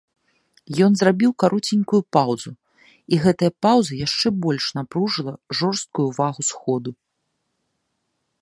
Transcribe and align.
Ён 0.85 0.91
зрабіў 0.99 1.31
кароценькую 1.43 1.99
паўзу, 2.17 2.51
і 3.15 3.21
гэтая 3.25 3.51
паўза 3.67 3.93
яшчэ 4.05 4.27
больш 4.47 4.65
напружыла 4.81 5.33
жорсткую 5.61 6.05
ўвагу 6.11 6.41
сходу. 6.53 6.91